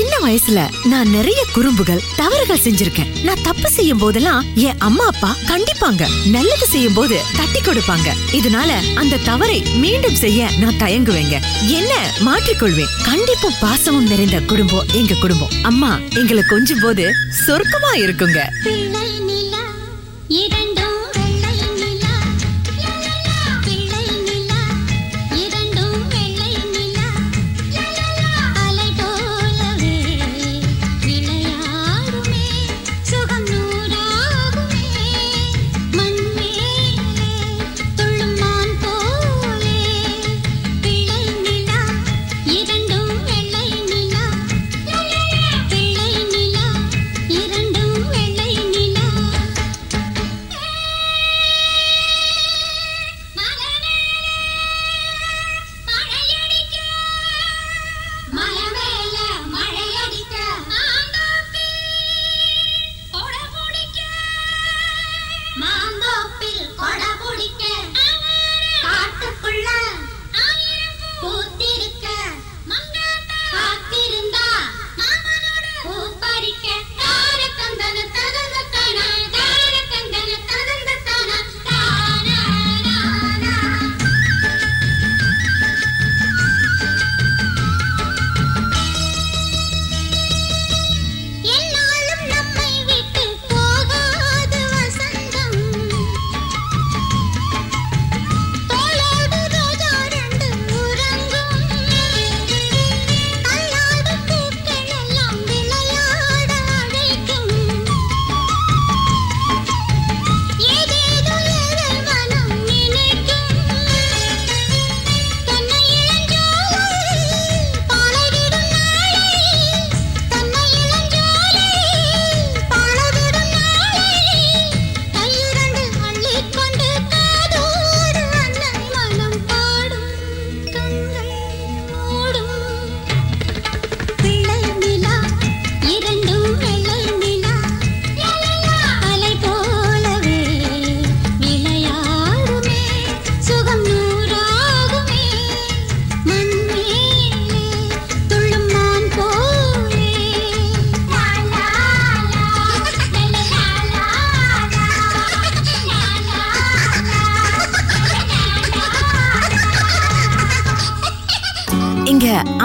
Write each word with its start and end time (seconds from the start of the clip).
சின்ன 0.00 0.18
வயசுல 0.26 0.86
நான் 0.86 1.08
நிறைய 1.08 1.44
குறும்புகள் 1.52 2.02
தவறுகள் 2.16 2.62
செஞ்சிருக்கேன். 2.64 3.22
நான் 3.22 3.42
தப்பு 3.42 3.70
செய்யும் 3.70 3.98
போதெல்லாம் 3.98 4.44
என் 4.54 4.78
அம்மா 4.78 5.06
அப்பா 5.06 5.36
கண்டிப்பாங்க. 5.48 6.28
நல்லது 6.30 6.66
செய்யும் 6.66 6.94
போது 6.94 7.20
தட்டி 7.36 7.60
கொடுப்பாங்க. 7.60 8.08
இதனால 8.32 8.70
அந்த 8.94 9.16
தவறை 9.16 9.62
மீண்டும் 9.74 10.14
செய்ய 10.14 10.50
நான் 10.58 10.80
தயங்குவேங்க. 10.84 11.38
என்ன 11.66 12.12
மாற்றிக்கொள்வேன் 12.20 12.94
கண்டிப்பும் 13.08 13.60
பாசமும் 13.60 14.08
நிறைந்த 14.08 14.40
குடும்பம் 14.40 14.88
எங்க 14.92 15.14
குடும்பம் 15.20 15.52
அம்மா 15.62 15.98
எங்களை 16.10 16.42
கொஞ்சும் 16.42 16.80
போது 16.80 17.06
சொர்க்கமா 17.46 17.92
இருக்குங்க. 17.94 18.40
பிள்ளை 18.62 19.08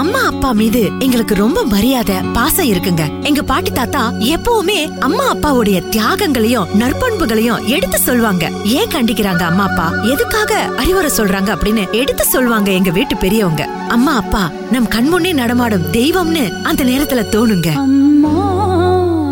அம்மா 0.00 0.20
அப்பா 0.26 0.48
மீது 0.52 0.80
எங்களுக்கு 0.98 1.34
ரொம்ப 1.34 1.58
மரியாதை 1.64 2.16
பாசம் 2.32 2.66
இருக்குங்க. 2.66 3.04
எங்க 3.22 3.42
பாட்டி 3.42 3.70
தாத்தா 3.70 4.02
எப்பவுமே 4.34 4.78
அம்மா 4.98 5.24
அப்பாவுடைய 5.34 5.78
தியாகங்களையும் 5.88 6.68
நற்பண்புகளையும் 6.78 7.64
எடுத்து 7.66 7.98
சொல்வாங்க. 8.06 8.44
ஏன் 8.78 8.92
கண்டிக்கிறாங்க 8.94 9.42
அம்மா 9.50 9.64
அப்பா? 9.64 9.86
எதுக்காக 10.02 10.58
அறிவுரை 10.76 11.10
சொல்றாங்க 11.16 11.52
அப்படின்னு 11.56 11.84
எடுத்து 11.92 12.26
சொல்வாங்க 12.32 12.70
எங்க 12.72 12.90
வீட்டு 12.90 13.16
பெரியவங்க. 13.16 13.64
அம்மா 13.88 14.14
அப்பா 14.16 14.50
நம் 14.70 14.92
கண்முன்னே 14.94 15.32
நடமாடும் 15.32 15.88
தெய்வம்னு 15.92 16.44
அந்த 16.62 16.84
நேரத்துல 16.84 17.24
தோணுங்க. 17.34 17.70
அம்மா 17.86 18.34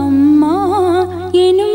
அம்மா 0.06 0.54
எனும் 1.46 1.73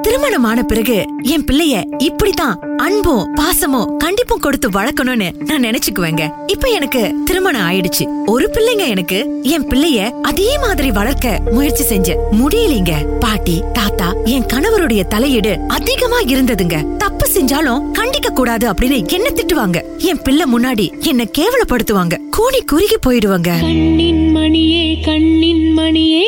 திருமணம் 0.00 0.30
திருமணமான 0.32 0.62
பிறகு 0.62 1.04
என் 1.22 1.44
பிள்ளைய 1.44 1.84
இப்படித்தான் 1.98 2.58
அன்பும் 2.76 3.34
பாசமும் 3.34 3.98
கண்டிப்பும் 4.04 4.40
கொடுத்து 4.40 4.68
வளர்க்கணும்னு 4.68 5.32
நான் 5.44 5.62
நினைச்சுக்குவேங்க. 5.62 6.32
இப்ப 6.46 6.68
எனக்கு 6.68 7.14
திருமணம் 7.24 7.70
ஆயிடுச்சு. 7.70 8.06
ஒரு 8.26 8.50
பிள்ளைங்க 8.52 8.88
எனக்கு 8.88 9.40
என் 9.42 9.66
பிள்ளைய 9.66 10.10
அதே 10.20 10.58
மாதிரி 10.58 10.90
வளர்க்க 10.90 11.40
முயற்சி 11.50 11.84
செஞ்ச 11.84 12.28
முடியலீங்க. 12.32 13.18
பாட்டி 13.18 13.62
தாத்தா 13.72 14.14
என் 14.24 14.46
கணவருடைய 14.52 15.04
தலையீடு 15.04 15.58
அதிகமா 15.68 16.20
இருந்ததுங்க. 16.20 16.96
தப்பு 16.96 17.28
செஞ்சாலும் 17.32 17.82
கண்டிக்க 17.98 18.28
கூடாது 18.34 18.72
அப்படின்னு 18.72 19.12
என்ன 19.12 19.30
திட்டுவாங்க? 19.34 19.98
என் 19.98 20.22
பிள்ளை 20.22 20.46
முன்னாடி 20.54 21.00
என்ன 21.00 21.24
கேவலப்படுத்துவாங்க. 21.38 22.16
கூணி 22.36 22.64
குறுகி 22.66 22.96
போயிடுவாங்க. 23.06 23.60
கண்ணின் 23.60 24.36
மணியே 24.36 25.04
கண்ணின் 25.04 25.78
மணியே 25.78 26.26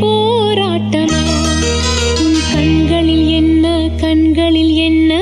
போராட்டம். 0.00 1.25
கண்களில் 3.94 4.74
என்ன? 4.74 5.12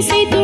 felicito. 0.00 0.37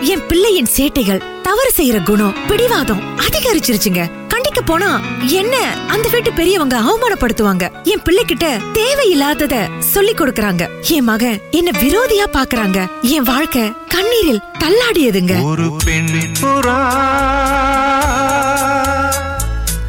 என் 0.00 0.26
பிள்ளையின் 0.26 0.68
சேட்டைகள் 0.76 1.24
தவறு 1.42 1.70
செய்யற 1.76 2.04
குணம் 2.04 2.34
பிடிவாதம் 2.46 3.02
அதிகரிச்சிருச்சுங்க. 3.16 4.10
கண்டிக்க 4.28 4.60
போனா 4.64 5.00
என்ன 5.26 5.56
அந்த 5.86 6.08
வீட்டு 6.08 6.32
பெரியவங்க 6.32 6.80
அவமானப்படுத்துவாங்க. 6.80 7.82
என் 7.82 8.02
பிள்ளைகிட்ட 8.04 8.60
தேவையில்லாதத 8.72 9.68
சொல்லி 9.78 10.14
கொடுக்கறாங்க. 10.14 10.68
என் 10.88 11.04
மகன் 11.04 11.40
என்ன 11.50 11.70
விரோதியா 11.80 12.26
பாக்குறாங்க. 12.32 12.88
என் 13.02 13.22
வாழ்க்கை 13.22 13.72
கண்ணீரில் 13.88 14.42
தள்ளாடியதுங்க. 14.58 15.42
ஒரு 15.42 15.76
பெண் 15.84 16.14
புறா 16.40 16.78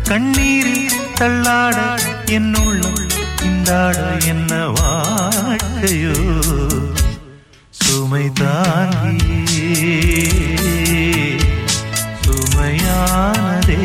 கண்ணீரில் 0.04 0.90
தள்ளாட 1.20 1.78
என்னுள்ள 2.26 2.84
இந்தாட 3.44 4.26
என்ன 4.26 4.68
வாழ்க்கையோ? 4.68 6.16
சுமை 7.70 8.30
தாங்கி 8.34 9.47
சுமையானதே. 12.22 13.82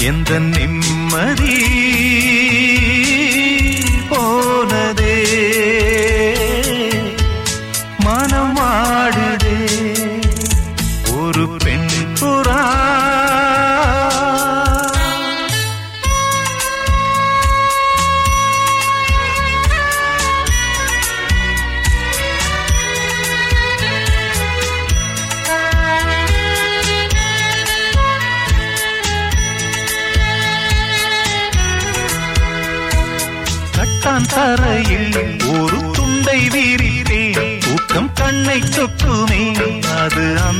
எந்த 0.00 0.38
நிம்மதி 0.38 1.66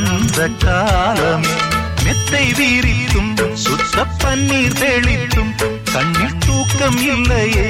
வந்த 0.09 0.43
காலம் 0.63 1.47
மெத்தை 2.05 2.45
வீரித்தும் 2.59 3.33
சுத்த 3.65 4.05
பன்னீர் 4.23 4.77
தெளித்தும் 4.79 5.53
கண்ணில் 5.93 6.39
தூக்கம் 6.47 7.01
இல்லையே 7.09 7.69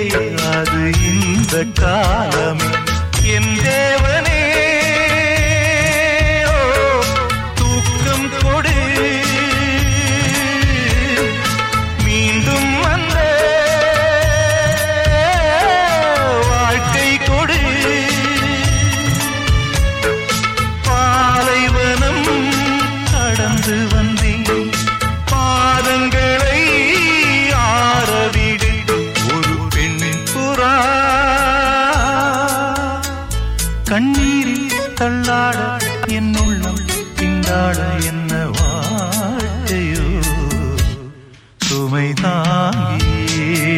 அது 0.50 0.80
இந்த 1.10 1.54
காலம். 1.80 2.62
என் 3.34 3.52
தேவனே 3.62 4.27
கண்ணீரில் 33.98 34.74
தள்ளாட 34.94 35.60
என் 36.08 36.28
உள்ளம் 36.36 36.82
திண்டாட 37.16 37.78
என்ன 38.06 38.32
வாழ்க்கையோ 38.48 40.04
சுமை 41.56 42.04
தாங்கியே 42.20 43.72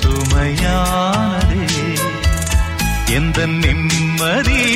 சுமையானதே. 0.00 1.62
எந்த 3.08 3.46
நிம்மதியே 3.56 4.75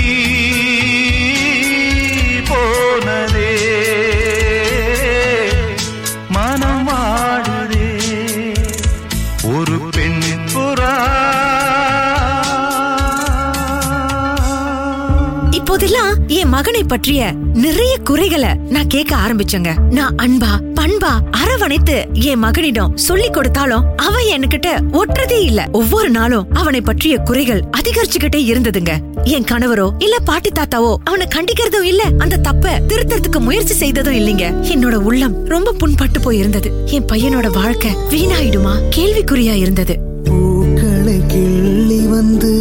மகனை 16.60 16.80
பற்றிய 16.84 17.20
நிறைய 17.54 17.96
குறைகளை 17.98 18.48
நான் 18.70 18.86
கேட்க 18.86 19.12
ஆரம்பிச்சேங்க. 19.16 19.70
நான் 19.90 20.16
அன்பா 20.16 20.50
பண்பா 20.74 21.12
அரவணைத்து 21.30 21.94
என் 22.12 22.38
மகனிடம் 22.38 22.96
சொல்லி 22.96 23.28
கொடுத்தாலும் 23.30 23.86
அவன் 23.96 24.26
என்கிட்ட 24.34 24.68
ஒட்டுறதே 24.92 25.38
இல்ல. 25.40 25.66
ஒவ்வொரு 25.72 26.10
நாளும் 26.10 26.48
அவனை 26.52 26.80
பற்றிய 26.80 27.16
குறைகள் 27.18 27.62
அதிகரிச்சுக்கிட்டே 27.78 28.40
இருந்ததுங்க. 28.50 28.94
என் 29.24 29.44
கணவரோ 29.44 29.90
இல்ல 29.98 30.18
பாட்டி 30.18 30.50
தாத்தாவோ 30.58 30.96
அவனை 31.04 31.26
கண்டிக்கிறதும் 31.34 31.82
இல்ல 31.82 32.02
அந்த 32.18 32.36
தப்ப 32.36 32.80
திருத்தறதுக்கு 32.88 33.40
முயற்சி 33.40 33.74
செய்ததும் 33.74 34.14
இல்லைங்க. 34.14 34.48
என்னோட 34.74 34.94
உள்ளம் 34.94 35.46
ரொம்ப 35.46 35.74
புண்பட்டு 35.80 36.20
போய் 36.22 36.38
இருந்தது 36.38 36.72
என் 36.86 37.08
பையனோட 37.12 37.50
வாழ்க்கை 37.50 37.92
வீணாயிடுமா? 38.10 38.74
கேள்விக்குறியா 38.96 39.56
இருந்தது. 39.56 39.96
பூக்களை 40.24 41.20
கிள்ளி 41.26 42.06
வந்து 42.06 42.52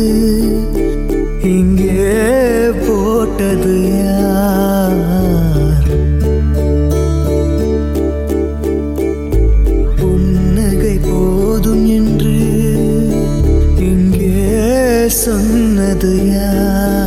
இங்கே 1.44 1.98
போட்டது 3.40 3.74
யார்? 3.90 4.98
புன்னகை 10.00 10.96
போதும் 11.06 11.86
என்று 11.98 12.36
இங்கே 13.88 14.34
சொன்னது 15.20 16.12
யார்? 16.30 16.99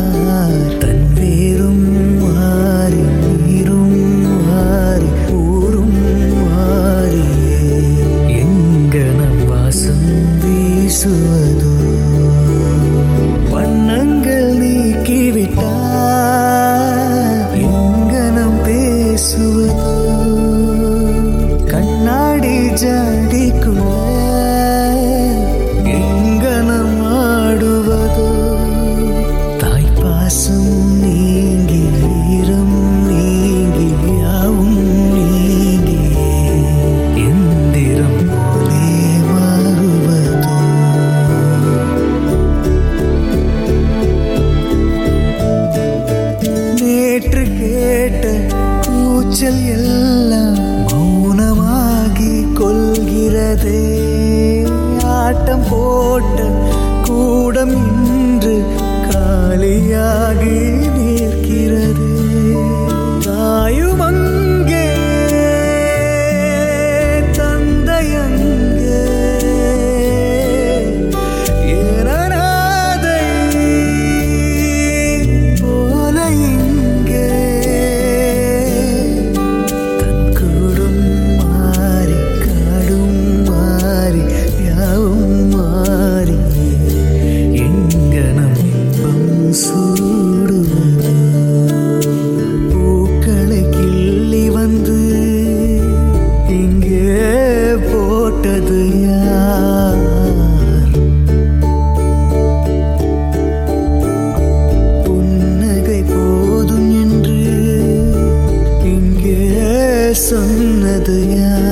சொன்னது 110.29 111.17
யார்? 111.37 111.72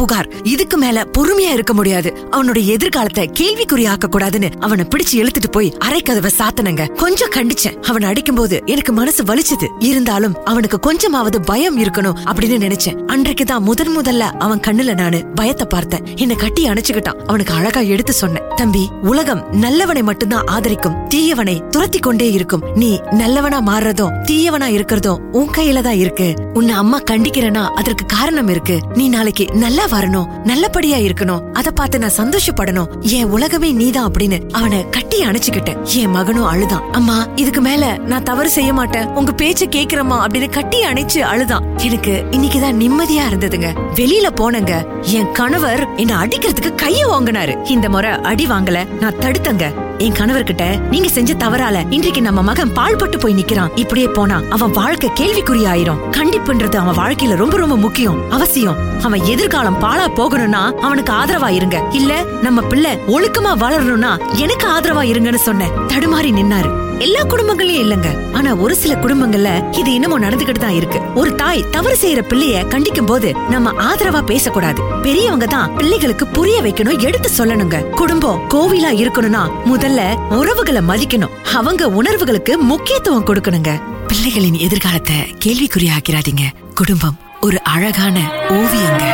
நிறைய 0.00 0.08
புகார் 0.08 0.28
இதுக்கு 0.44 0.59
மேல 0.80 1.06
பொறுமையா 1.18 1.52
இருக்க 1.52 1.74
முடியாது. 1.74 2.26
அவனுடைய 2.30 2.72
எதிர்காலத்தை 2.72 3.30
கேள்விக்குறியாக்க 3.38 4.08
கூடாதுன்னு 4.10 4.50
அவனை 4.60 4.84
பிடிச்சு 4.84 5.14
இழுத்துட்டு 5.14 5.50
போய் 5.50 5.76
அரைக்கதவை 5.84 6.30
சாத்தனங்க. 6.38 6.94
கொஞ்சம் 6.94 7.30
கண்டிச்சேன். 7.30 7.82
அவன் 7.82 8.02
அடிக்கும் 8.02 8.34
போது 8.34 8.62
எனக்கு 8.66 8.92
மனசு 8.92 9.24
வலிச்சது. 9.24 9.68
இருந்தாலும் 9.78 10.44
அவனுக்கு 10.44 10.80
கொஞ்சமாவது 10.80 11.40
பயம் 11.40 11.78
இருக்கணும் 11.78 12.16
அப்படின்னு 12.24 12.66
நினைச்சேன். 12.66 12.96
அன்றைக்குதான் 13.06 13.58
முதன் 13.58 13.98
முதல்ல 13.98 14.18
அவன் 14.18 14.60
கண்ணுல 14.66 14.94
நானு 14.94 15.26
பயத்தை 15.34 15.66
பார்த்தேன். 15.66 16.16
என்ன 16.16 16.34
கட்டி 16.34 16.68
அணைச்சுக்கிட்டான். 16.68 17.24
அவனுக்கு 17.26 17.54
அழகா 17.54 17.80
எடுத்து 17.80 18.12
சொன்னேன். 18.12 18.42
தம்பி 18.56 18.88
உலகம் 19.02 19.52
நல்லவனை 19.52 20.02
மட்டும்தான் 20.02 20.44
ஆதரிக்கும். 20.46 21.08
தீயவனை 21.14 21.68
துரத்தி 21.68 21.98
கொண்டே 21.98 22.32
இருக்கும். 22.32 22.62
நீ 22.74 23.00
நல்லவனா 23.10 23.60
மாறுறதும் 23.60 24.12
தீயவனா 24.30 24.66
இருக்கிறதும் 24.66 25.18
உன் 25.32 25.48
கையில 25.56 25.80
தான் 25.80 25.96
இருக்கு. 25.96 26.34
உன்னை 26.54 26.74
அம்மா 26.74 27.00
கண்டிக்கிறனா 27.00 27.68
அதற்கு 27.68 28.06
காரணம் 28.06 28.48
இருக்கு. 28.48 28.78
நீ 28.94 29.08
நாளைக்கு 29.08 29.46
நல்லா 29.52 29.84
வரணும். 29.86 30.28
நல்ல 30.44 30.69
நல்லபடியா 30.70 31.12
இருக்கணும். 31.12 31.52
அத 31.52 31.70
பார்த்து 31.70 31.98
நான் 31.98 32.10
சந்தோஷப்படணும். 32.16 33.00
என் 33.00 33.24
உலகமே 33.24 33.72
நீதான் 33.72 34.10
அப்படின்னு 34.10 34.50
அவனை 34.50 34.88
கட்டி 34.90 35.24
அணைச்சுக்கிட்டேன். 35.24 35.82
என் 35.82 36.10
மகனும் 36.10 36.44
அழுதான். 36.44 36.92
அம்மா 36.92 37.26
இதுக்கு 37.34 37.60
மேல 37.60 37.98
நான் 37.98 38.22
தவறு 38.22 38.48
செய்ய 38.48 38.72
மாட்டேன். 38.72 39.06
உங்க 39.06 39.32
பேச்ச 39.32 39.64
கேக்குறமா 39.64 40.26
அப்படின்னு 40.26 40.50
கட்டி 40.50 40.82
அணைச்சு 40.82 41.18
அழுதான். 41.18 41.78
எனக்கு 41.78 42.24
இன்னைக்குதான் 42.30 42.84
நிம்மதியா 42.84 43.22
இருந்ததுங்க. 43.30 43.76
வெளியில 43.94 44.26
போனங்க. 44.40 44.86
என் 45.00 45.32
கணவர் 45.32 45.94
என்ன 45.96 46.26
அடிக்கிறதுக்கு 46.26 46.74
கைய 46.82 47.06
வாங்கினாரு. 47.12 47.70
இந்த 47.70 47.88
முறை 47.88 48.10
அடி 48.10 48.46
வாங்கல. 48.46 48.88
நான் 48.88 49.14
தடுத்தங்க. 49.14 49.88
என் 50.00 50.12
கணவர்கிட்ட 50.12 50.88
நீங்க 50.90 51.08
செஞ்ச 51.08 51.34
தவறால 51.34 51.86
இன்றைக்கு 51.90 52.22
நம்ம 52.22 52.42
மகன் 52.42 52.70
பாழ்பட்டு 52.70 53.18
போய் 53.18 53.34
நிக்கிறான். 53.34 53.70
இப்படியே 53.74 54.06
போனா 54.06 54.42
அவன் 54.48 54.70
வாழ்க்கை 54.70 55.10
கேள்விக்குறி 55.20 55.62
ஆயிரும். 55.72 55.98
கண்டிப்புன்றது 56.10 56.76
அவன் 56.76 56.98
வாழ்க்கையில 56.98 57.36
ரொம்ப 57.36 57.56
ரொம்ப 57.56 57.76
முக்கியம் 57.76 58.30
அவசியம். 58.30 58.76
அவன் 59.02 59.24
எதிர்காலம் 59.24 59.80
பாழா 59.80 60.06
போகணும்னா 60.16 60.72
அவனுக்கு 60.72 61.12
ஆதரவா 61.12 61.48
இருங்க. 61.48 61.82
இல்ல 61.90 62.24
நம்ம 62.42 62.62
பிள்ளை 62.62 62.98
ஒழுக்கமா 63.08 63.52
வளரணும்னா 63.64 64.36
எனக்கு 64.36 64.68
ஆதரவா 64.68 65.02
இருங்கன்னு 65.12 65.34
சொன்னேன் 65.34 65.70
தடுமாறி 65.88 66.32
நின்னாரு. 66.40 66.89
எல்லா 67.04 67.22
குடும்பங்களையும் 67.22 67.82
இல்லங்க. 67.84 68.08
ஆனா 68.32 68.54
ஒரு 68.54 68.74
சில 68.74 68.94
குடும்பங்கள்ல 68.94 69.78
இது 69.78 69.92
இன்னமும் 69.92 70.22
நடந்துகிட்டு 70.22 70.62
தான் 70.64 70.76
இருக்கு. 70.78 70.98
ஒரு 71.14 71.34
தாய் 71.34 71.64
தவறு 71.70 71.96
செய்யற 72.02 72.22
பிள்ளைய 72.30 72.56
கண்டிக்கும் 72.68 73.06
போது 73.06 73.28
நம்ம 73.48 73.72
ஆதரவா 73.88 74.20
பேசக்கூடாது. 74.24 74.82
பெரியவங்க 75.02 75.46
தான் 75.46 75.74
பிள்ளைகளுக்கு 75.76 76.26
புரிய 76.26 76.62
வைக்கணும் 76.62 76.98
எடுத்து 76.98 77.30
சொல்லணுங்க. 77.38 77.90
குடும்பம் 77.90 78.42
கோவிலா 78.48 78.92
இருக்கணும்னா 79.02 79.42
முதல்ல 79.70 80.00
உறவுகளை 80.40 80.82
மதிக்கணும். 80.82 81.34
அவங்க 81.54 81.88
உணர்வுகளுக்கு 81.88 82.56
முக்கியத்துவம் 82.58 83.26
கொடுக்கணுங்க. 83.26 83.72
பிள்ளைகளின் 84.12 84.60
எதிர்காலத்தை 84.66 85.16
கேள்விக்குறியாக்கிறாதீங்க 85.44 86.46
குடும்பம் 86.74 87.18
ஒரு 87.40 87.58
அழகான 87.62 88.16
ஓவியங்க. 88.48 89.04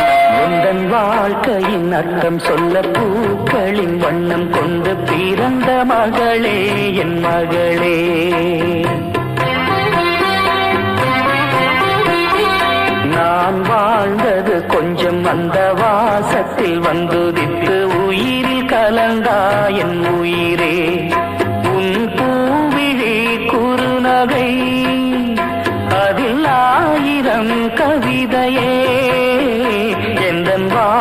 உந்தன் 0.44 0.88
வாழ்க்கையின் 0.88 1.92
அர்த்தம் 1.92 2.38
சொல்ல 2.38 2.80
பூக்களின் 2.80 3.96
வண்ணம் 3.96 4.50
கொண்டு 4.50 4.96
பிறந்த 4.96 5.84
மகளே 5.84 6.58
என் 6.94 7.18
மகளே. 7.20 7.96
நான் 13.14 13.60
வாழ்ந்தது 13.62 14.66
கொஞ்சம் 14.66 15.24
அந்த 15.24 15.72
வாசத்தில் 15.72 16.80
வந்துதித்து 16.80 18.06
உயிரில் 18.06 18.66
கலந்தா 18.66 19.38
என் 19.76 20.06
உயிரே. 20.20 20.74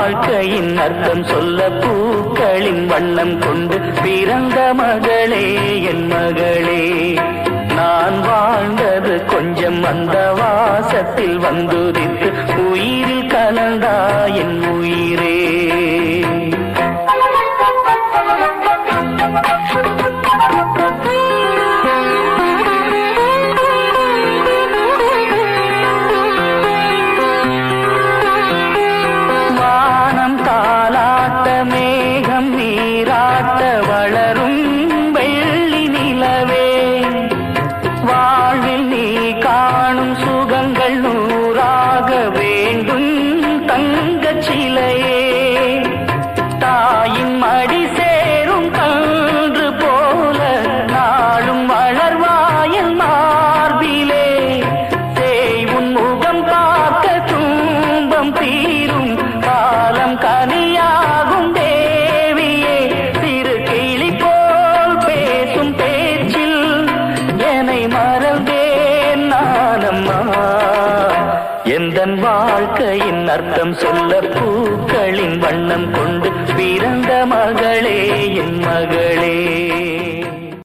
வாழ்க்கையின் 0.06 0.78
அர்த்தம் 0.78 1.24
சொல்ல 1.24 1.70
பூக்களின் 1.70 2.86
வண்ணம் 2.86 3.40
கொண்டு 3.40 3.80
பிறந்த 4.04 4.74
மகளே 4.74 5.82
என் 5.82 6.08
மகளே. 6.08 7.14
நான் 7.76 8.22
வாழ்ந்தது 8.22 9.26
கொஞ்சம் 9.26 9.84
அந்த 9.84 10.34
வாசத்தில் 10.34 11.40
வந்துரித்து 11.40 12.58
உயிரில் 12.70 13.28
கலந்தா 13.28 14.26
என் 14.34 14.64
உயிரே. 14.64 15.65